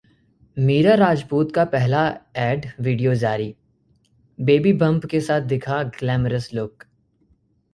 [0.57, 2.05] मीरा राजपूत का पहला
[2.37, 3.53] ad video जारी,
[4.39, 6.83] बेबी बंप के साथ दिखा ग्लैमरस लुक